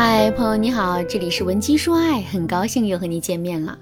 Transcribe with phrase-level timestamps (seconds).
[0.00, 3.76] 嗨，朋友你好，这里是文姬说爱，很高兴又和你见面了。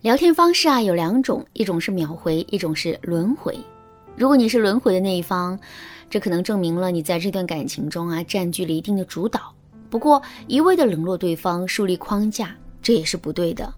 [0.00, 3.58] 聊天方式啊有两种，一种是秒回，一种是轮回。
[4.14, 5.58] 如果你是轮回的那一方，
[6.08, 9.52] 这可能证明了你在这段感情中啊占据了一定的主导。
[9.90, 13.74] 不过一味的冷落对方，树立框架，这也是不对的。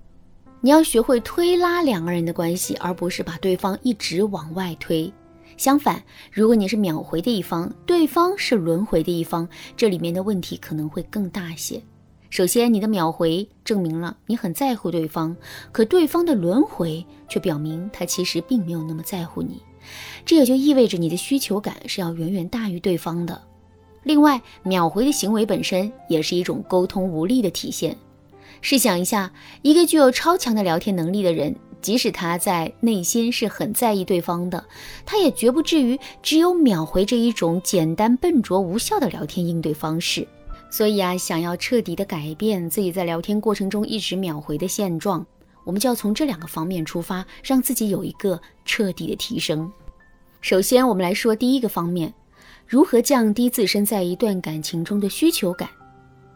[0.60, 5.10] 你要学会推拉两个人的关系，而不是把对方一直往外推。
[5.56, 11.80] 相反，如果你是秒回的一方，对方是轮回的一方，这里面的问题可能会更大些。
[12.30, 15.36] 首先，你的秒回证明了你很在乎对方，
[15.70, 19.62] 可对方的轮回却表明他其实并没有那么在乎你，
[20.24, 23.40] 这也就意味着你的需求感是要远远大于对方的。
[24.02, 27.96] 另外，秒回的行为本身也是一种沟通无力的体现。
[28.62, 31.54] 试想一下，一个具有超强的聊天能力的人。
[31.82, 34.64] 即使他在内心是很在意对方的，
[35.04, 40.26] 他也绝不至于只有秒回这一种简单、笨拙、无效的聊天应对方式。
[40.70, 45.26] 所以啊，想要彻底的改变自己在聊天过程中一直秒回的现状，
[45.64, 49.70] 我们就要从这两个方面出发，让自己有一个彻底的提升。
[50.40, 52.14] 首先，我们来说第一个方面，
[52.66, 55.68] 如何降低自身在一段感情中的需求感。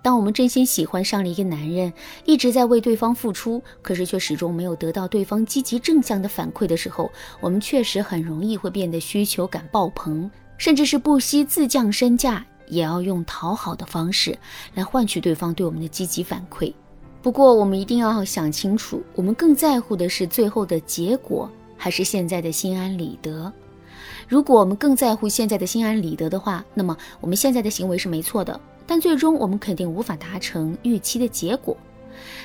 [0.06, 1.92] 当我们真心喜欢上了一个男人，
[2.24, 14.38] 一直在为对方付出，可是却始终没有得到对方积极正向的反馈的时候，我们确实很容易会变得需求感爆棚，甚至是不惜自降身价，也要用讨好的方式
[14.74, 16.72] 来换取对方对我们的积极反馈。
[17.20, 23.52] 不过，我们一定要想清楚，我们更在乎的是最后的结果，还是现在的心安理得？
[24.28, 28.60] 如果我们更在乎现在的心安理得的话，那么我们现在的行为是没错的。
[28.86, 31.76] 但最终我们肯定无法达成预期的结果。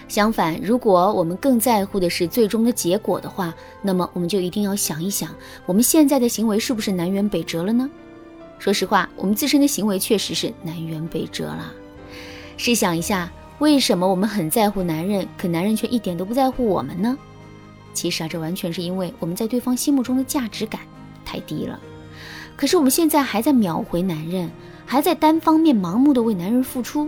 [0.08, 5.34] 相反，如果我们更在乎的是最终的结果的话，那么我们就一定要想一想，
[5.66, 7.90] 我们现在的行为是不是南辕北辙了呢？
[8.60, 11.72] 说实话，我们自身的行为确实是南辕北辙了。
[12.58, 17.18] 试想一下，为什么我们很在乎男人，可男人却一点都不在乎我们呢？
[17.94, 20.82] 其实啊，这完全是因为我们在对方心目中的价值感
[21.24, 21.80] 太低了。
[22.58, 24.52] 可是我们现在还在秒回男人。
[24.92, 27.08] 还在单方面盲目的为男人付出，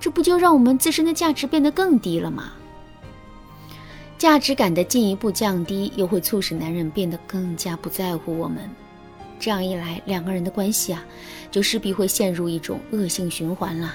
[0.00, 2.54] 这不就让我们自身的价值变得更低了吗？
[4.18, 8.68] 价值感的进一步降低，又会促使男人变得更加不在乎我们。
[9.38, 11.04] 这样一来，两个人的关系啊，
[11.52, 13.94] 就势必会陷入一种恶性循环了。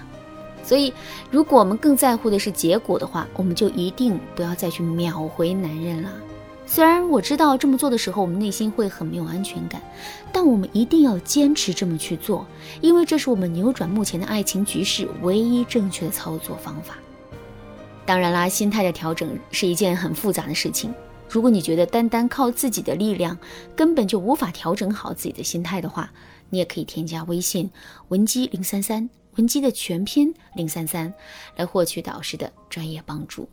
[0.64, 0.94] 所以，
[1.30, 6.10] 如果我们更在乎的是结果的话，我们就一定不要再去秒回男人了。
[6.68, 9.82] 虽然我知道这么做的时候，我们内心会很没有安全感，
[10.34, 12.46] 但我们一定要坚持这么去做，
[12.82, 16.98] 因为这是我们扭转目前的爱情局势唯一正确的操作方法。
[18.06, 20.94] 当然啦，心态的调整是一件很复杂的事情。
[21.30, 23.38] 如果你觉得单单靠自己的力量
[23.76, 26.12] 根本就无法调整好自己的心态的话，
[26.50, 27.70] 你也可以添加微信
[28.10, 31.14] 文姬零三三，文姬的全拼零三三，
[31.56, 33.48] 来获取导师的专业帮助。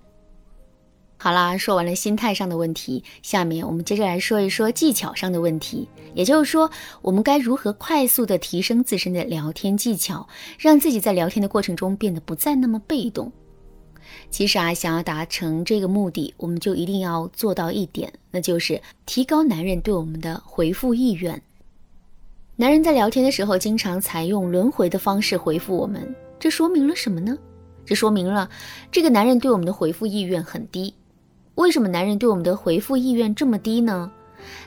[1.23, 5.89] 好啦，说完了心态上的问题，下面我们接着来说一说技巧上的问题。
[6.15, 6.69] 也就是说，
[7.01, 10.27] 我们该如何快速的提升自身的聊天技巧，
[10.59, 13.31] 让自己在聊天的过程中变得不再那么被动。
[14.31, 21.41] 其实啊，想要达成这个目的，我们就一定要做到一点，那就是提高男人对我们的回复意愿。
[22.57, 27.39] 男人在聊天的时候，经常采用轮回的方式回复我们，这说明了什么呢？
[27.87, 28.51] 这说明了
[28.91, 30.93] 这个男人对我们的回复意愿很低。
[31.57, 34.11] 为什么男人对我们的回复意愿这么低呢？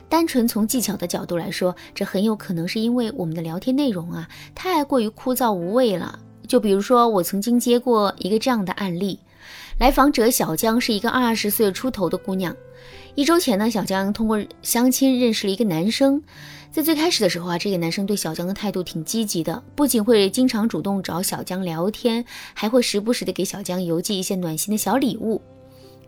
[0.08, 6.18] 单纯从技巧的角度来说，这很有可能是因为我们的聊天内容啊太过于枯燥无味了。
[6.46, 9.18] 就比如说，我曾经接过一个这样的案例：
[9.78, 12.54] 来访者小江是一个二十岁出头的姑娘。
[13.16, 16.22] 一周前呢，小江通过相亲认识了一个男生。
[16.70, 22.24] 在最开始的时候啊，这个男生对小江的态度挺积极的，不仅会经常主动找小江聊天，
[22.54, 25.42] 还会时不时的给小江邮寄一些暖心的小礼物。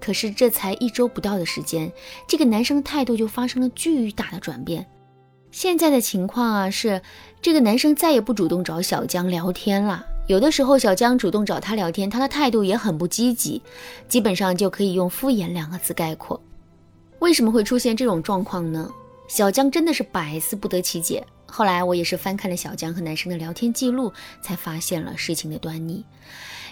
[0.00, 1.90] 可是这才一周不到的时间，
[2.26, 4.86] 这个男生态度就发生了巨大的转变。
[5.50, 7.00] 现在的情况啊，是
[7.40, 10.04] 这个男生再也不主动找小江聊天了。
[10.26, 13.62] 有的时候小江主动找他聊天，他的态度也很不积极，
[14.08, 16.38] 基本上就可以用敷衍两个字概括。
[17.20, 18.90] 为什么会出现这种状况呢？
[19.26, 21.26] 小江真的是百思不得其解。
[21.50, 24.12] 后来我也是翻看了小江和男生的聊天记录，
[24.42, 26.04] 才发现了事情的端倪。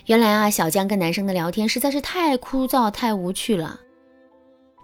[0.04, 3.80] 原来啊，小江跟男生的聊天实在是太枯燥、太无趣了。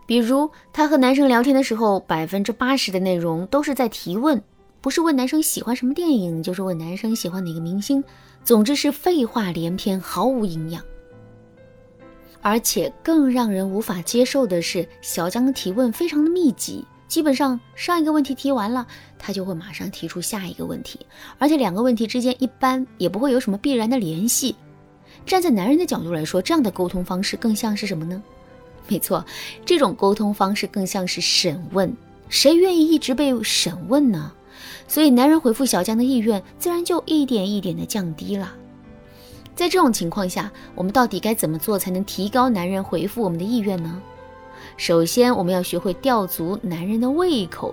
[0.04, 4.42] 比如，他和男生聊天的时候，百分之八十的内容都是在提问，
[4.80, 8.02] 不是问男生喜欢什么电影，就是问男生喜欢哪个明星。
[8.42, 10.82] 总之是废话连篇，毫无营养。
[12.40, 18.87] 而且更让人无法接受的是，小江的提问非常的密集，基本上上一个问题提完了，
[19.19, 20.99] 他就会马上提出下一个问题，
[21.37, 24.56] 而且两个问题之间一般也不会有什么必然的联系。
[25.26, 28.23] 站在男人的角度来说，这样的沟通方式更像是什么呢？
[28.88, 29.23] 没错，
[29.62, 31.94] 这种沟通方式更像是审问。
[32.31, 34.32] 谁愿意一直被审问呢？
[34.88, 38.50] 所以男人回复小江的意愿自然就一点一点的降低了。
[39.55, 44.00] 在这种情况下，我们到底该怎么做才能提高男人回复我们的意愿呢？
[44.82, 47.73] 首先，我们要学会吊足男人的胃口。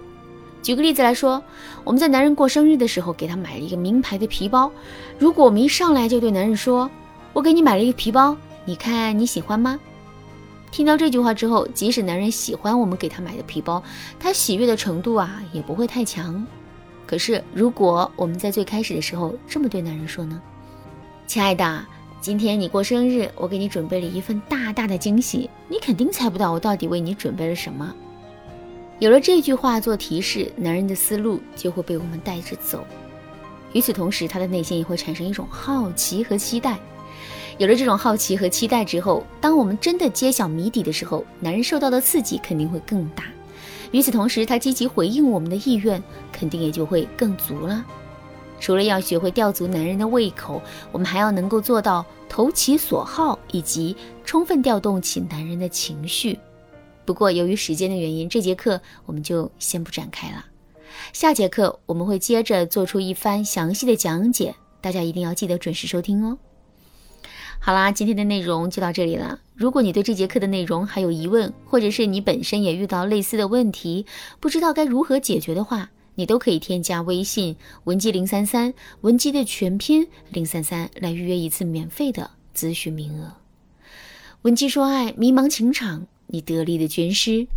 [0.62, 1.42] 举个例子来说，
[1.84, 4.72] 我们在男人过生日的时候给他买了一个名牌的皮包。
[5.18, 6.88] 如果我们一上来就对男人说
[7.34, 9.80] ：“我给你买了一个皮包，你看你喜欢吗？”
[10.70, 13.82] 听到这句话之后，即使男人喜欢我们给他买的皮包，
[14.20, 16.46] 他喜悦的程度啊也不会太强。
[17.08, 20.40] 可是，如果我们在最开始的时候这么对男人说呢？
[21.26, 21.84] 亲爱的，
[22.22, 27.96] 今天你过生日，我给你准备了一份大大的惊喜，你肯定猜不到我到底为你准备了什么。
[29.00, 32.86] 有了这句话做提示，男人的思路就会被我们带着走。
[33.72, 36.78] 与此同时，他的内心也会产生一种好奇和期待。
[37.58, 43.24] 有了这种好奇和期待之后，当我们真的揭晓谜底的时候，男人受到的刺激肯定会更大。
[43.92, 47.86] 与此同时，他积极回应我们的意愿肯定也就会更足了。
[48.60, 50.62] 除了要学会吊足男人的胃口，
[50.92, 53.96] 我们还要能够做到投其所好，以及
[54.26, 56.38] 充分调动起男人的情绪。
[57.06, 60.46] 不过，由于时间的原因，这节课我们就先不展开了。
[61.14, 66.38] 下节课我们会接着做出一番详细的讲解，大家一定要记得准时收听哦。
[67.60, 69.40] 好啦，今天的内容就到这里了。
[69.56, 74.06] 如果你对这节课的内容还有疑问，或者是你本身也遇到类似的问题，
[74.40, 77.56] 不知道该如何解决的话，你都可以添加微信
[77.86, 83.38] 文姬零三三，文姬的全拼零三三，来预约一次免费的咨询名额。
[84.42, 87.48] 文姬说爱，迷茫情场，你得力的军师。